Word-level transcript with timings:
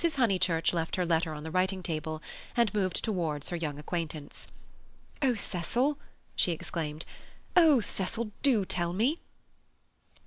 Honeychurch 0.03 0.73
left 0.73 0.95
her 0.95 1.05
letter 1.05 1.31
on 1.35 1.43
the 1.43 1.51
writing 1.51 1.83
table 1.83 2.23
and 2.57 2.73
moved 2.73 3.03
towards 3.03 3.49
her 3.49 3.55
young 3.55 3.77
acquaintance. 3.77 4.47
"Oh, 5.21 5.35
Cecil!" 5.35 5.99
she 6.35 6.51
exclaimed—"oh, 6.51 7.81
Cecil, 7.81 8.31
do 8.41 8.65
tell 8.65 8.93
me!" 8.93 9.19